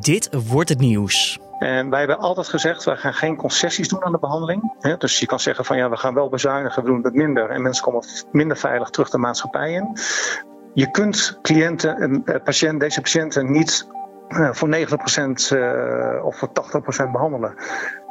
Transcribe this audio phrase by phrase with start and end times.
[0.00, 1.38] Dit wordt het nieuws.
[1.58, 4.74] En wij hebben altijd gezegd, wij gaan geen concessies doen aan de behandeling.
[4.98, 7.50] Dus je kan zeggen van ja, we gaan wel bezuinigen, we doen het minder.
[7.50, 9.96] En mensen komen minder veilig terug de maatschappij in.
[10.74, 13.86] Je kunt cliënten, en eh, patiënt, deze patiënten niet
[14.28, 14.72] eh, voor 90%
[15.52, 17.54] uh, of voor 80% behandelen.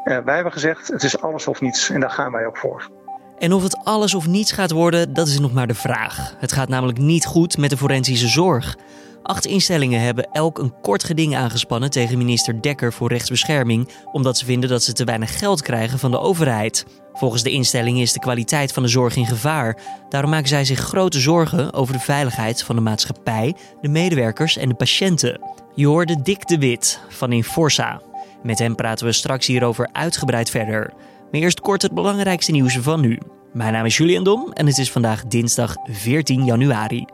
[0.04, 2.90] Wij hebben gezegd, het is alles of niets en daar gaan wij ook voor.
[3.38, 6.36] En of het alles of niets gaat worden, dat is nog maar de vraag.
[6.38, 8.78] Het gaat namelijk niet goed met de forensische zorg.
[9.24, 14.46] Acht instellingen hebben elk een kort geding aangespannen tegen minister Dekker voor rechtsbescherming, omdat ze
[14.46, 16.86] vinden dat ze te weinig geld krijgen van de overheid.
[17.14, 19.78] Volgens de instellingen is de kwaliteit van de zorg in gevaar.
[20.10, 24.70] Daarom maken zij zich grote zorgen over de veiligheid van de maatschappij, de medewerkers en
[24.70, 25.42] de patiënten.
[25.76, 28.02] Je hoorde Dick de Wit van Inforsa.
[28.44, 30.94] Met hem praten we straks hierover uitgebreid verder.
[31.32, 33.20] Maar eerst kort het belangrijkste nieuws van nu.
[33.54, 37.06] Mijn naam is Julian Dom en het is vandaag dinsdag 14 januari.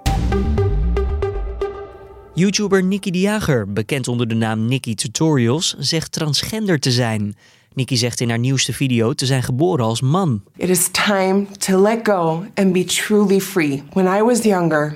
[2.38, 7.36] YouTuber Nicky de Jager, bekend onder de naam Nicky Tutorials, zegt transgender te zijn.
[7.73, 10.44] Nicky zegt in haar nieuwste video te zijn geboren als man.
[10.57, 13.84] It is time to let go and be truly free.
[13.94, 14.96] When I was younger,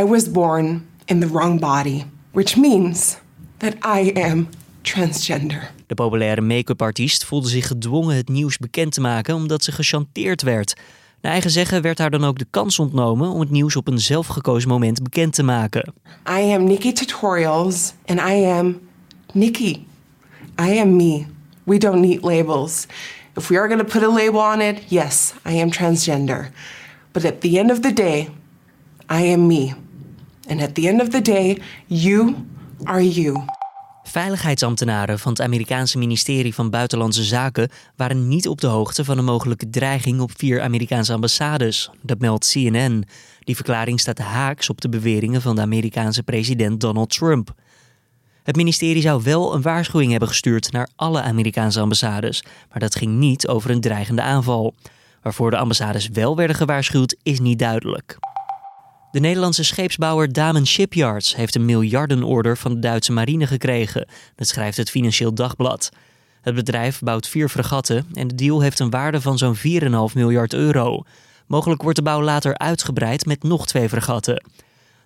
[0.00, 3.16] I was born in the wrong body, which means
[3.56, 4.48] that I am
[4.82, 5.70] transgender.
[5.86, 10.42] De populaire make-up artiest voelde zich gedwongen het nieuws bekend te maken omdat ze gechanteerd
[10.42, 10.74] werd.
[11.26, 13.98] Naar eigen zeggen werd haar dan ook de kans ontnomen om het nieuws op een
[13.98, 15.92] zelfgekozen moment bekend te maken.
[16.28, 18.80] I am Nikki Tutorials and I am
[19.32, 19.86] Nikki.
[20.60, 21.24] I am me.
[21.64, 22.86] We don't need labels.
[23.36, 26.50] If we are going to put a label on it, yes, I am transgender.
[27.12, 28.28] But at the end of the day,
[29.10, 29.74] I am me.
[30.48, 32.34] And at the end of the day, you
[32.84, 33.55] are you.
[34.08, 39.24] Veiligheidsambtenaren van het Amerikaanse ministerie van Buitenlandse Zaken waren niet op de hoogte van een
[39.24, 41.90] mogelijke dreiging op vier Amerikaanse ambassades.
[42.02, 43.04] Dat meldt CNN.
[43.40, 47.54] Die verklaring staat haaks op de beweringen van de Amerikaanse president Donald Trump.
[48.42, 53.12] Het ministerie zou wel een waarschuwing hebben gestuurd naar alle Amerikaanse ambassades, maar dat ging
[53.12, 54.74] niet over een dreigende aanval.
[55.22, 58.18] Waarvoor de ambassades wel werden gewaarschuwd is niet duidelijk.
[59.16, 64.08] De Nederlandse scheepsbouwer Damen Shipyards heeft een miljardenorder van de Duitse marine gekregen.
[64.34, 65.90] Dat schrijft het Financieel Dagblad.
[66.40, 69.62] Het bedrijf bouwt vier fregatten en de deal heeft een waarde van zo'n 4,5
[70.14, 71.02] miljard euro.
[71.46, 74.44] Mogelijk wordt de bouw later uitgebreid met nog twee fregatten.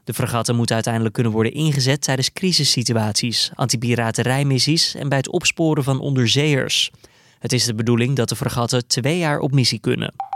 [0.04, 6.00] De fregatten moeten uiteindelijk kunnen worden ingezet tijdens crisissituaties, antipiraterijmissies en bij het opsporen van
[6.00, 6.90] onderzeeërs.
[7.38, 10.29] Het is de bedoeling dat de fregatten twee jaar op missie kunnen.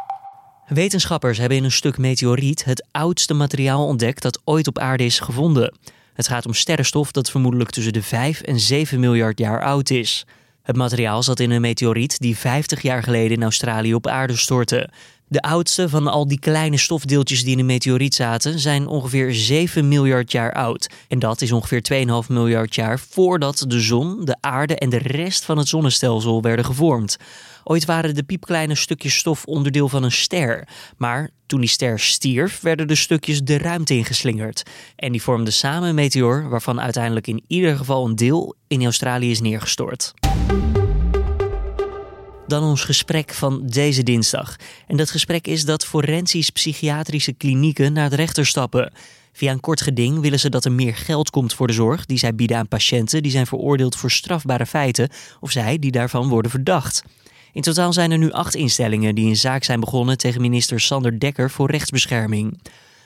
[0.69, 5.21] Wetenschappers hebben in een stuk meteoriet het oudste materiaal ontdekt dat ooit op aarde is
[5.21, 5.75] gevonden.
[6.15, 10.27] Het gaat om sterrenstof dat vermoedelijk tussen de 5 en 7 miljard jaar oud is.
[10.63, 14.89] Het materiaal zat in een meteoriet die 50 jaar geleden in Australië op aarde stortte.
[15.35, 19.89] De oudste van al die kleine stofdeeltjes die in een meteoriet zaten zijn ongeveer 7
[19.89, 20.91] miljard jaar oud.
[21.09, 25.45] En dat is ongeveer 2,5 miljard jaar voordat de zon, de aarde en de rest
[25.45, 27.17] van het zonnestelsel werden gevormd.
[27.65, 30.69] Ooit waren de piepkleine stukjes stof onderdeel van een ster.
[30.97, 34.63] Maar toen die ster stierf, werden de stukjes de ruimte ingeslingerd.
[34.97, 39.31] En die vormden samen een meteor waarvan uiteindelijk in ieder geval een deel in Australië
[39.31, 40.15] is neergestort.
[42.47, 44.57] Dan ons gesprek van deze dinsdag.
[44.87, 48.93] En dat gesprek is dat forensisch-psychiatrische klinieken naar de rechter stappen.
[49.33, 52.19] Via een kort geding willen ze dat er meer geld komt voor de zorg die
[52.19, 55.09] zij bieden aan patiënten die zijn veroordeeld voor strafbare feiten
[55.41, 57.03] of zij die daarvan worden verdacht.
[57.53, 61.19] In totaal zijn er nu acht instellingen die een zaak zijn begonnen tegen minister Sander
[61.21, 62.59] Dekker voor rechtsbescherming.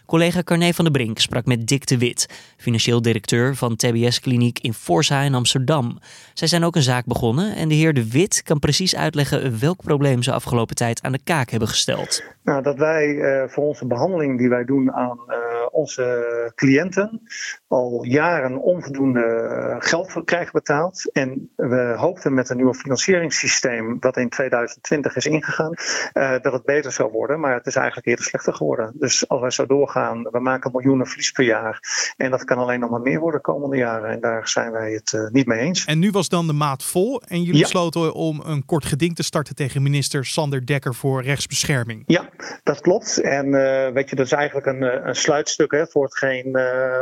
[0.09, 4.75] Collega Carné van der Brink sprak met Dick de Wit, financieel directeur van TBS-kliniek in
[4.75, 5.99] Forza in Amsterdam.
[6.35, 9.83] Zij zijn ook een zaak begonnen en de heer de Wit kan precies uitleggen welk
[9.83, 12.23] probleem ze afgelopen tijd aan de kaak hebben gesteld.
[12.43, 15.35] Nou, dat wij uh, voor onze behandeling die wij doen aan uh,
[15.73, 17.23] onze cliënten
[17.69, 21.11] al jaren onvoldoende eh, geld krijgen betaald.
[21.13, 25.75] En we hoopten met een nieuw financieringssysteem dat in 2020 is ingegaan,
[26.15, 27.41] uh, dat het beter zou worden.
[27.41, 28.93] Maar het is eigenlijk eerder slechter geworden.
[28.95, 31.81] Dus als wij zo doorgaan, we maken miljoenen verlies per jaar.
[32.17, 34.11] En dat kan alleen nog maar meer worden de komende jaren.
[34.11, 35.85] En daar zijn wij het uh, niet mee eens.
[35.85, 37.63] En nu was dan de maat vol en jullie ja.
[37.63, 42.03] besloten om een kort geding te starten tegen minister Sander Dekker voor rechtsbescherming.
[42.07, 42.29] Ja,
[42.63, 43.21] dat klopt.
[43.21, 43.51] En
[43.93, 45.17] weet je, dat is eigenlijk een, een
[45.67, 46.53] hè, voor hetgeen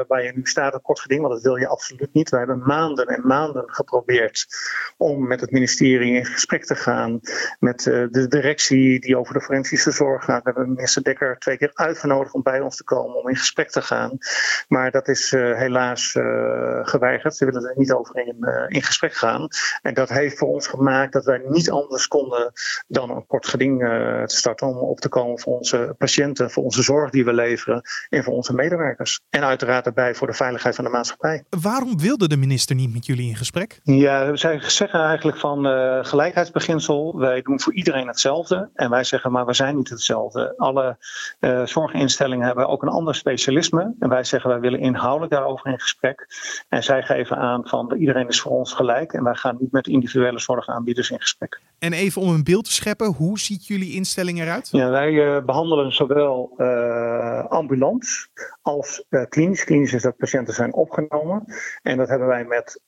[0.09, 2.31] waar je nu staat een kort geding, want dat wil je absoluut niet.
[2.31, 4.47] We hebben maanden en maanden geprobeerd
[4.97, 7.21] om met het ministerie in gesprek te gaan.
[7.59, 10.43] Met uh, de directie die over de forensische zorg gaat.
[10.43, 13.71] We hebben minister Dekker twee keer uitgenodigd om bij ons te komen om in gesprek
[13.71, 14.19] te gaan.
[14.69, 17.37] Maar dat is uh, helaas uh, geweigerd.
[17.37, 18.37] Ze willen er niet over in,
[18.69, 19.49] in gesprek gaan.
[19.83, 22.53] En dat heeft voor ons gemaakt dat wij niet anders konden
[22.89, 23.79] dan een kort geding
[24.27, 24.67] te starten.
[24.67, 28.35] Om op te komen voor onze patiënten, voor onze zorg die we leveren en voor
[28.35, 29.21] onze onze medewerkers.
[29.31, 31.45] En uiteraard daarbij voor de veiligheid van de maatschappij.
[31.51, 33.81] Waarom wilde de minister niet met jullie in gesprek?
[33.83, 37.19] Ja, zij zeggen eigenlijk van uh, gelijkheidsbeginsel.
[37.19, 38.71] Wij doen voor iedereen hetzelfde.
[38.75, 40.55] En wij zeggen maar we zijn niet hetzelfde.
[40.57, 40.97] Alle
[41.41, 43.95] uh, zorginstellingen hebben ook een ander specialisme.
[43.99, 46.27] En wij zeggen wij willen inhoudelijk daarover in gesprek.
[46.69, 49.13] En zij geven aan van iedereen is voor ons gelijk.
[49.13, 51.61] En wij gaan niet met individuele zorgaanbieders in gesprek.
[51.79, 54.69] En even om een beeld te scheppen, hoe ziet jullie instelling eruit?
[54.71, 56.55] Ja, wij uh, behandelen zowel
[57.49, 58.29] ambulant
[58.63, 59.65] als klinisch.
[59.65, 61.45] Klinisch is dat patiënten zijn opgenomen.
[61.83, 62.81] En dat hebben wij met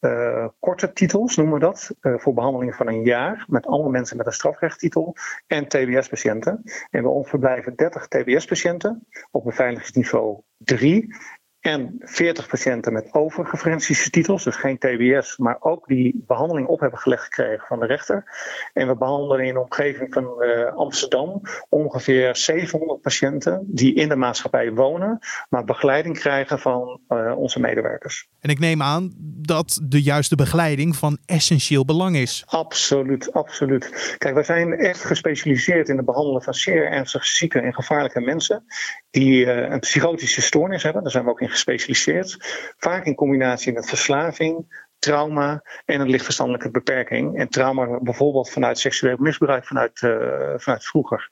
[0.58, 3.44] korte titels, noemen we dat, voor behandeling van een jaar.
[3.48, 6.62] Met allemaal mensen met een strafrechttitel en TBS-patiënten.
[6.90, 11.14] En bij ons verblijven 30 TBS-patiënten op beveiligingsniveau 3
[11.60, 16.80] en 40 patiënten met overige forensische titels, dus geen TBS, maar ook die behandeling op
[16.80, 18.24] hebben gelegd gekregen van de rechter.
[18.72, 24.16] En we behandelen in de omgeving van uh, Amsterdam ongeveer 700 patiënten die in de
[24.16, 25.18] maatschappij wonen,
[25.48, 28.28] maar begeleiding krijgen van uh, onze medewerkers.
[28.40, 32.44] En ik neem aan dat de juiste begeleiding van essentieel belang is.
[32.46, 34.14] Absoluut, absoluut.
[34.18, 38.64] Kijk, wij zijn echt gespecialiseerd in het behandelen van zeer ernstig zieke en gevaarlijke mensen
[39.10, 41.02] die uh, een psychotische stoornis hebben.
[41.02, 42.36] Daar zijn we ook in gespecialiseerd.
[42.76, 47.38] Vaak in combinatie met verslaving, trauma en een lichtverstandelijke beperking.
[47.38, 50.12] En trauma bijvoorbeeld vanuit seksueel misbruik vanuit, uh,
[50.56, 51.30] vanuit vroeger.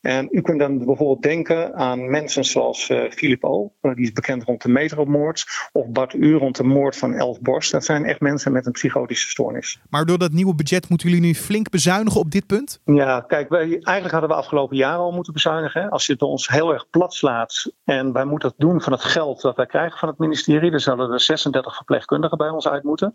[0.00, 4.44] En u kunt dan bijvoorbeeld denken aan mensen zoals uh, Philip O., die is bekend
[4.44, 7.70] rond de metromoord, of Bart U rond de moord van Elf Borst.
[7.72, 9.80] Dat zijn echt mensen met een psychotische stoornis.
[9.90, 12.80] Maar door dat nieuwe budget moeten jullie nu flink bezuinigen op dit punt?
[12.84, 15.90] Ja, kijk, wij, eigenlijk hadden we afgelopen jaren al moeten bezuinigen.
[15.90, 19.04] Als je het ons heel erg plat slaat en wij moeten het doen van het
[19.04, 22.82] geld dat wij krijgen van het ministerie, dan zouden er 36 verpleegkundigen bij ons uit
[22.82, 23.05] moeten.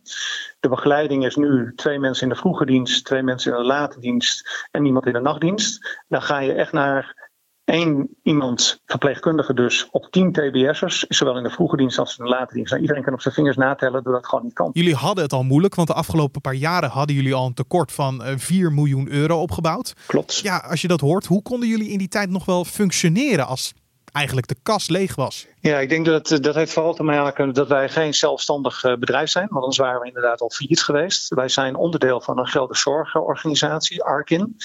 [0.60, 4.00] De begeleiding is nu twee mensen in de vroege dienst, twee mensen in de late
[4.00, 6.00] dienst en iemand in de nachtdienst.
[6.08, 7.30] Dan ga je echt naar
[7.66, 12.30] één iemand, verpleegkundige dus, op tien TBS'ers, zowel in de vroege dienst als in de
[12.30, 12.70] late dienst.
[12.72, 14.70] Nou, iedereen kan op zijn vingers natellen dat dat gewoon niet kan.
[14.74, 17.92] Jullie hadden het al moeilijk, want de afgelopen paar jaren hadden jullie al een tekort
[17.92, 19.94] van 4 miljoen euro opgebouwd.
[20.06, 20.40] Klopt.
[20.40, 23.74] Ja, als je dat hoort, hoe konden jullie in die tijd nog wel functioneren als
[24.12, 25.48] eigenlijk de kas leeg was.
[25.60, 29.48] Ja, ik denk dat dat heeft vooral te maken dat wij geen zelfstandig bedrijf zijn.
[29.50, 31.34] Want anders waren we inderdaad al failliet geweest.
[31.34, 34.58] Wij zijn onderdeel van een grote zorgorganisatie, Arkin.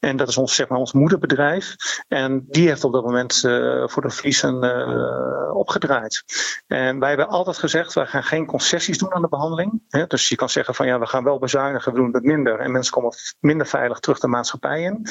[0.00, 1.74] En dat is ons, zeg maar, ons moederbedrijf.
[2.08, 6.24] En die heeft op dat moment uh, voor de verliezen uh, opgedraaid.
[6.66, 9.82] En wij hebben altijd gezegd, wij gaan geen concessies doen aan de behandeling.
[10.08, 12.60] Dus je kan zeggen van ja, we gaan wel bezuinigen, we doen het minder.
[12.60, 15.06] En mensen komen minder veilig terug de maatschappij in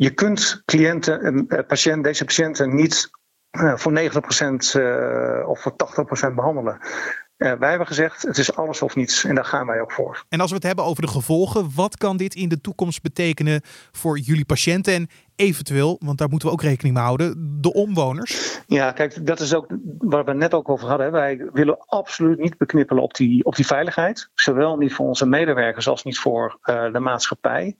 [0.00, 3.10] je kunt cliënten, patiënt, deze patiënten niet
[3.50, 3.94] uh, voor 90%
[4.76, 5.72] uh, of voor
[6.30, 6.78] 80% behandelen.
[7.36, 10.24] Wij hebben gezegd, het is alles of niets en daar gaan wij ook voor.
[10.28, 13.60] En als we het hebben over de gevolgen, wat kan dit in de toekomst betekenen
[13.90, 18.60] voor jullie patiënten en eventueel, want daar moeten we ook rekening mee houden, de omwoners?
[18.66, 19.66] Ja, kijk, dat is ook
[19.98, 21.12] waar we net ook over hadden.
[21.12, 24.30] Wij willen absoluut niet beknippelen op die, op die veiligheid.
[24.34, 27.76] Zowel niet voor onze medewerkers als niet voor uh, de maatschappij.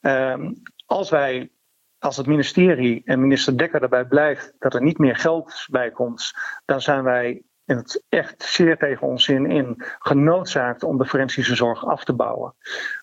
[0.00, 0.62] Um,
[0.92, 1.50] als wij
[1.98, 6.32] als het ministerie en minister Dekker daarbij blijft dat er niet meer geld bij komt,
[6.64, 11.54] dan zijn wij in het echt zeer tegen ons zin in genoodzaakt om de forensische
[11.54, 12.54] zorg af te bouwen.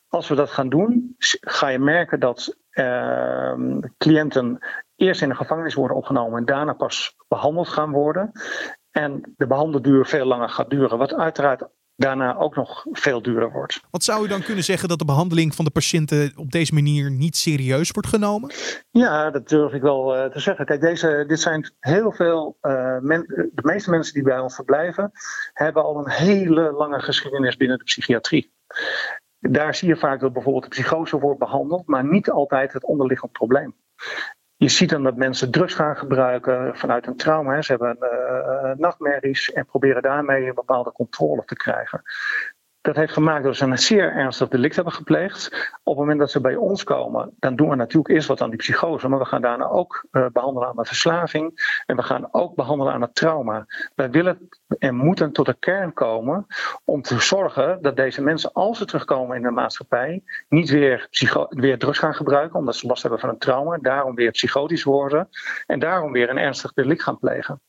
[0.07, 4.59] Als we dat gaan doen, ga je merken dat uh, cliënten
[4.95, 8.31] eerst in de gevangenis worden opgenomen en daarna pas behandeld gaan worden.
[8.91, 11.67] En de behandelduur veel langer gaat duren, wat uiteraard
[11.99, 13.81] daarna ook nog veel duurder wordt.
[13.91, 17.11] Wat zou u dan kunnen zeggen dat de behandeling van de patiënten op deze manier
[17.11, 18.51] niet serieus wordt genomen?
[18.91, 20.65] Ja, dat durf ik wel uh, te zeggen.
[20.65, 22.57] Kijk, deze, dit zijn heel veel.
[22.61, 25.11] Uh, men, de meeste mensen die bij ons verblijven,
[25.53, 28.53] hebben al een hele lange geschiedenis binnen de psychiatrie.
[29.39, 33.31] Daar zie je vaak dat bijvoorbeeld de psychose wordt behandeld, maar niet altijd het onderliggend
[33.31, 33.75] probleem.
[34.59, 37.61] Je ziet dan dat mensen drugs gaan gebruiken vanuit een trauma.
[37.61, 42.01] Ze hebben uh, nachtmerries en proberen daarmee een bepaalde controle te krijgen.
[42.81, 45.47] Dat heeft gemaakt dat ze een zeer ernstig delict hebben gepleegd.
[45.83, 48.49] Op het moment dat ze bij ons komen, dan doen we natuurlijk eerst wat aan
[48.49, 49.07] die psychose.
[49.07, 51.81] Maar we gaan daarna ook uh, behandelen aan de verslaving.
[51.85, 53.65] En we gaan ook behandelen aan het trauma.
[53.95, 56.45] Wij willen en moeten tot de kern komen
[56.85, 61.45] om te zorgen dat deze mensen, als ze terugkomen in de maatschappij, niet weer, psycho
[61.49, 63.77] weer drugs gaan gebruiken, omdat ze last hebben van een trauma.
[63.77, 65.29] Daarom weer psychotisch worden.
[65.65, 67.61] En daarom weer een ernstig delict gaan plegen.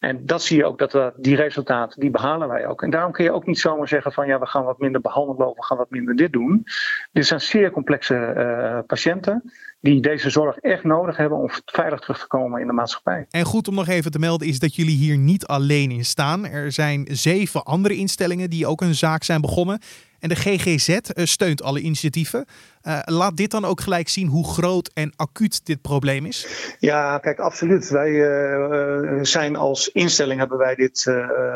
[0.00, 2.82] En dat zie je ook, dat we, die resultaten, die behalen wij ook.
[2.82, 5.48] En daarom kun je ook niet zomaar zeggen van ja, we gaan wat minder behandelen
[5.48, 6.64] of we gaan wat minder dit doen.
[7.12, 12.18] Dit zijn zeer complexe uh, patiënten die deze zorg echt nodig hebben om veilig terug
[12.18, 13.26] te komen in de maatschappij.
[13.30, 16.46] En goed om nog even te melden is dat jullie hier niet alleen in staan.
[16.46, 19.80] Er zijn zeven andere instellingen die ook een zaak zijn begonnen.
[20.20, 22.44] En de GGZ steunt alle initiatieven.
[22.82, 26.46] Uh, laat dit dan ook gelijk zien hoe groot en acuut dit probleem is?
[26.78, 27.88] Ja, kijk, absoluut.
[27.88, 31.00] Wij uh, zijn als instelling hebben wij dit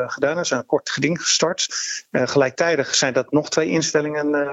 [0.07, 0.37] gedaan.
[0.37, 1.67] Er zijn een kort geding gestart.
[2.11, 4.47] gelijktijdig zijn dat nog twee instellingen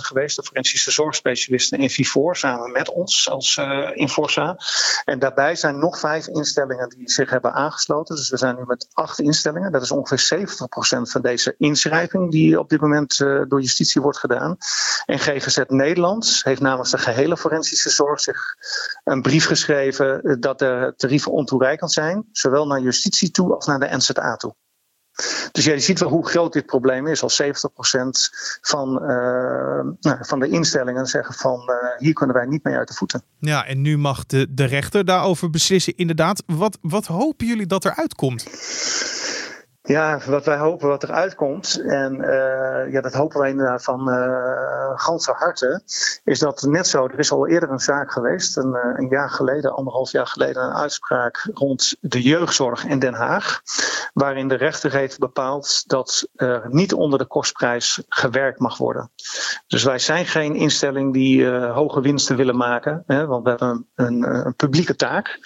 [0.00, 0.36] geweest.
[0.36, 3.60] De forensische zorgspecialisten in Vivor samen met ons als
[3.92, 4.56] Inforsa.
[5.04, 8.16] En daarbij zijn nog vijf instellingen die zich hebben aangesloten.
[8.16, 9.72] Dus we zijn nu met acht instellingen.
[9.72, 14.56] Dat is ongeveer 70% van deze inschrijving die op dit moment door justitie wordt gedaan.
[15.06, 18.56] En GGZ Nederland heeft namens de gehele forensische zorg zich
[19.04, 23.78] een brief geschreven eh, dat de tarieven ontoereikend zijn, zowel naar justitie toe als naar
[23.78, 24.54] de NZA toe.
[25.52, 27.22] Dus je ziet wel hoe groot dit probleem is.
[27.22, 27.46] Als 70%
[28.60, 29.08] van, uh,
[30.00, 33.22] nou, van de instellingen zeggen van uh, hier kunnen wij niet mee uit de voeten.
[33.38, 35.96] Ja, en nu mag de, de rechter daarover beslissen.
[35.96, 38.46] Inderdaad, wat, wat hopen jullie dat er uitkomt?
[39.84, 44.08] Ja, wat wij hopen wat er uitkomt, en uh, ja, dat hopen wij inderdaad van
[44.08, 45.82] uh, ganse harte,
[46.24, 49.30] is dat net zo, er is al eerder een zaak geweest, een, uh, een, jaar
[49.30, 53.62] geleden, anderhalf jaar geleden, een uitspraak rond de jeugdzorg in Den Haag,
[54.14, 59.10] waarin de rechter heeft bepaald dat er niet onder de kostprijs gewerkt mag worden.
[59.66, 64.06] Dus wij zijn geen instelling die hoge winsten willen maken, hè, want we hebben een,
[64.06, 65.38] een, een publieke taak.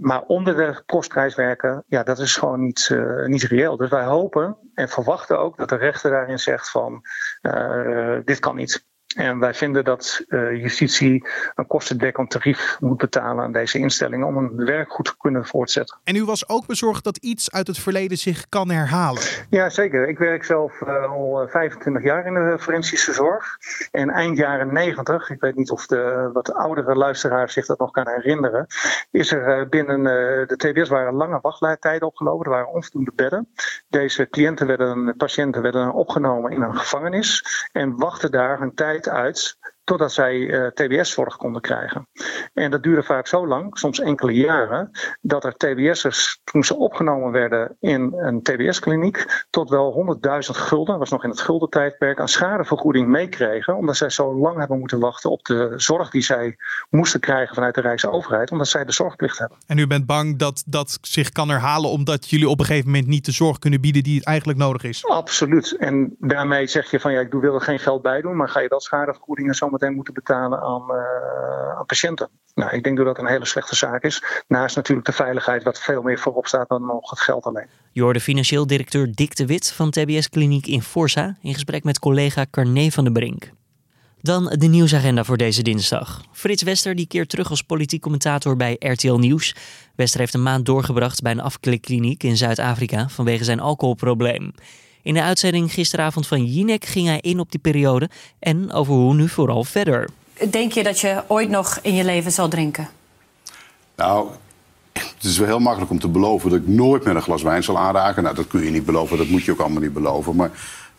[0.00, 3.76] maar onder de kostprijs werken, ja, dat is gewoon niet eh, niet reëel.
[3.76, 7.02] Dus wij hopen en verwachten ook dat de rechter daarin zegt van
[7.42, 8.86] uh, dit kan niet.
[9.16, 14.36] En wij vinden dat uh, justitie een kostendekkend tarief moet betalen aan deze instellingen om
[14.36, 15.98] hun werk goed te kunnen voortzetten.
[16.04, 19.22] En u was ook bezorgd dat iets uit het verleden zich kan herhalen?
[19.50, 20.08] Ja, zeker.
[20.08, 23.58] Ik werk zelf uh, al 25 jaar in de forensische zorg.
[23.90, 27.90] En eind jaren 90, ik weet niet of de wat oudere luisteraars zich dat nog
[27.90, 28.66] kan herinneren,
[29.10, 30.02] is er uh, binnen
[30.48, 32.44] de TBS waren lange wachtlijntijden opgelopen.
[32.46, 33.48] Er waren onvoldoende bedden.
[33.88, 39.58] Deze cliënten werden, patiënten werden opgenomen in een gevangenis en wachten daar een tijd uit
[39.88, 42.08] totdat zij uh, eh, TBS-zorg konden krijgen.
[42.54, 44.90] En dat duurde vaak zo lang, soms enkele jaren,
[45.20, 51.10] dat er TBS'ers, toen ze opgenomen werden in een TBS-kliniek, tot wel 100.000 gulden, was
[51.10, 55.44] nog in het guldentijdperk, aan schadevergoeding meekregen, omdat zij zo lang hebben moeten wachten op
[55.44, 56.56] de zorg die zij
[56.90, 59.58] moesten krijgen vanuit de Rijksoverheid, omdat zij de zorgplicht hebben.
[59.66, 63.06] En u bent bang dat dat zich kan herhalen omdat jullie op een gegeven moment
[63.06, 65.06] niet de zorg kunnen bieden die eigenlijk nodig is?
[65.06, 65.76] Absoluut.
[65.76, 68.60] En daarmee zeg je van ja, ik wil er geen geld bij doen, maar ga
[68.60, 72.28] je dat schadevergoedingen zomaar meteen moeten betalen aan, uh, aan patiënten.
[72.54, 74.22] Nou, ik denk dat dat een hele slechte zaak is.
[74.46, 77.66] Naast natuurlijk de veiligheid, wat veel meer voorop staat dan nog het geld alleen.
[77.92, 81.98] Je hoorde financieel directeur Dick de Wit van TBS Kliniek in Forza in gesprek met
[81.98, 83.50] collega Carné van der Brink.
[84.20, 86.22] Dan de nieuwsagenda voor deze dinsdag.
[86.32, 89.54] Frits Wester die keert terug als politiek commentator bij RTL Nieuws.
[89.96, 94.52] Wester heeft een maand doorgebracht bij een afklikkliniek in Zuid-Afrika vanwege zijn alcoholprobleem.
[95.08, 99.14] In de uitzending gisteravond van Jinek ging hij in op die periode en over hoe
[99.14, 100.08] nu vooral verder.
[100.50, 102.88] Denk je dat je ooit nog in je leven zal drinken?
[103.96, 104.28] Nou,
[104.92, 107.62] het is wel heel makkelijk om te beloven dat ik nooit meer een glas wijn
[107.62, 108.22] zal aanraken.
[108.22, 110.36] Nou, dat kun je niet beloven, dat moet je ook allemaal niet beloven.
[110.36, 110.50] Maar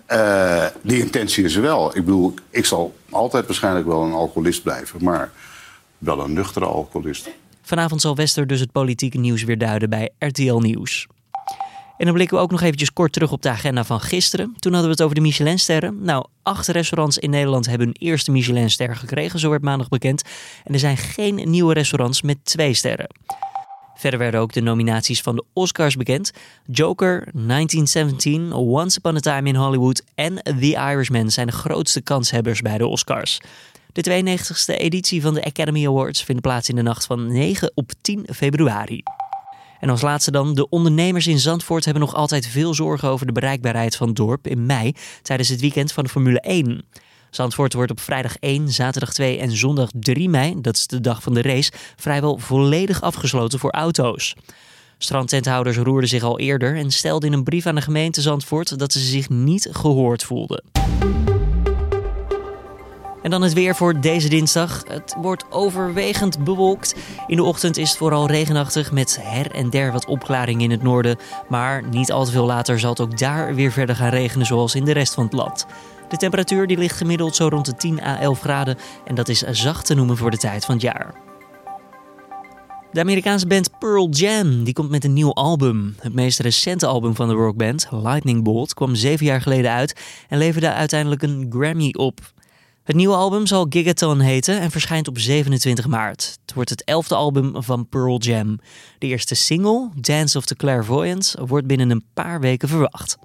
[0.07, 1.97] uh, die intentie is er wel.
[1.97, 5.31] Ik bedoel, ik zal altijd waarschijnlijk wel een alcoholist blijven, maar
[5.97, 7.29] wel een nuchtere alcoholist.
[7.61, 11.07] Vanavond zal Wester dus het politieke nieuws weer duiden bij RTL Nieuws.
[11.99, 14.55] En dan blikken we ook nog eventjes kort terug op de agenda van gisteren.
[14.59, 15.97] Toen hadden we het over de Michelinsterren.
[16.01, 20.23] Nou, acht restaurants in Nederland hebben hun eerste Michelinster gekregen, zo werd maandag bekend.
[20.63, 23.07] En er zijn geen nieuwe restaurants met twee sterren.
[23.95, 26.31] Verder werden ook de nominaties van de Oscars bekend.
[26.65, 32.61] Joker, 1917, Once Upon a Time in Hollywood en The Irishman zijn de grootste kanshebbers
[32.61, 33.39] bij de Oscars.
[33.91, 37.91] De 92e editie van de Academy Awards vindt plaats in de nacht van 9 op
[38.01, 39.03] 10 februari.
[39.79, 43.31] En als laatste dan, de ondernemers in Zandvoort hebben nog altijd veel zorgen over de
[43.31, 46.85] bereikbaarheid van het dorp in mei tijdens het weekend van de Formule 1.
[47.29, 51.23] Zandvoort wordt op vrijdag 1, zaterdag 2 en zondag 3 mei, dat is de dag
[51.23, 54.35] van de race, vrijwel volledig afgesloten voor auto's.
[54.97, 58.91] Strandtenthouders roerden zich al eerder en stelden in een brief aan de gemeente Zandvoort dat
[58.91, 60.63] ze zich niet gehoord voelden.
[63.29, 64.83] En dan het weer voor deze dinsdag.
[64.87, 66.95] Het wordt overwegend bewolkt.
[67.27, 70.83] In de ochtend is het vooral regenachtig met her en der wat opklaring in het
[70.83, 71.17] noorden.
[71.49, 74.75] Maar niet al te veel later zal het ook daar weer verder gaan regenen zoals
[74.75, 75.65] in de rest van het land.
[76.07, 79.41] De temperatuur die ligt gemiddeld zo rond de 10 à 11 graden en dat is
[79.41, 81.13] zacht te noemen voor de tijd van het jaar.
[82.91, 85.95] De Amerikaanse band Pearl Jam die komt met een nieuw album.
[85.99, 90.37] Het meest recente album van de rockband, Lightning Bolt, kwam zeven jaar geleden uit en
[90.37, 92.19] leverde uiteindelijk een Grammy op.
[92.89, 96.37] Het nieuwe album zal Gigaton heten en verschijnt op 27 maart.
[96.45, 98.59] Het wordt het elfde album van Pearl Jam.
[98.97, 103.17] De eerste single, Dance of the Clairvoyant, wordt binnen een paar weken verwacht.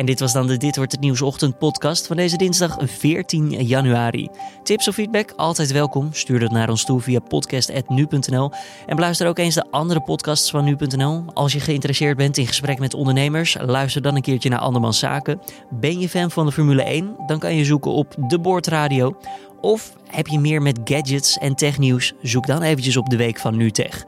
[0.00, 3.50] En dit was dan de Dit wordt het nieuws ochtend podcast van deze dinsdag 14
[3.50, 4.28] januari.
[4.62, 6.08] Tips of feedback altijd welkom.
[6.12, 8.50] Stuur dat naar ons toe via podcast@nu.nl
[8.86, 11.24] en beluister ook eens de andere podcasts van nu.nl.
[11.34, 15.40] Als je geïnteresseerd bent in gesprek met ondernemers, luister dan een keertje naar Andermans Zaken.
[15.70, 17.14] Ben je fan van de Formule 1?
[17.26, 19.16] Dan kan je zoeken op de Boordradio.
[19.60, 22.12] Of heb je meer met gadgets en technieuws?
[22.22, 24.04] Zoek dan eventjes op de week van NuTech.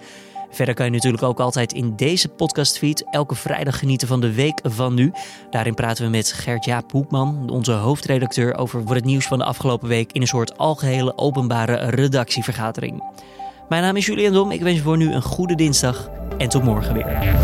[0.52, 4.60] Verder kan je natuurlijk ook altijd in deze podcastfeed elke vrijdag genieten van de Week
[4.62, 5.12] van Nu.
[5.50, 10.12] Daarin praten we met Gert-Jaap Hoekman, onze hoofdredacteur, over het nieuws van de afgelopen week
[10.12, 13.02] in een soort algehele openbare redactievergadering.
[13.68, 16.62] Mijn naam is Julian Dom, ik wens je voor nu een goede dinsdag en tot
[16.62, 17.34] morgen weer.